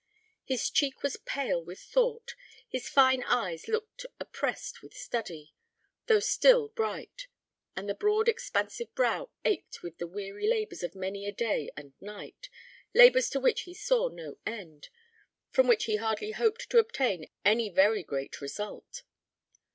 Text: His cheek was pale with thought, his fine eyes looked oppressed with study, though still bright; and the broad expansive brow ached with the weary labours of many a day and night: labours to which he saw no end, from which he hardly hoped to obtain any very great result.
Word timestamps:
His 0.43 0.71
cheek 0.71 1.03
was 1.03 1.17
pale 1.25 1.63
with 1.63 1.79
thought, 1.79 2.33
his 2.67 2.89
fine 2.89 3.21
eyes 3.21 3.67
looked 3.67 4.07
oppressed 4.19 4.81
with 4.81 4.95
study, 4.97 5.53
though 6.07 6.19
still 6.19 6.69
bright; 6.69 7.27
and 7.75 7.87
the 7.87 7.93
broad 7.93 8.27
expansive 8.27 8.91
brow 8.95 9.29
ached 9.45 9.83
with 9.83 9.99
the 9.99 10.07
weary 10.07 10.47
labours 10.49 10.81
of 10.81 10.95
many 10.95 11.27
a 11.27 11.31
day 11.31 11.69
and 11.77 11.93
night: 12.01 12.49
labours 12.95 13.29
to 13.29 13.39
which 13.39 13.61
he 13.69 13.75
saw 13.75 14.07
no 14.07 14.39
end, 14.43 14.89
from 15.51 15.67
which 15.67 15.83
he 15.83 15.97
hardly 15.97 16.31
hoped 16.31 16.71
to 16.71 16.79
obtain 16.79 17.29
any 17.45 17.69
very 17.69 18.01
great 18.01 18.41
result. 18.41 19.03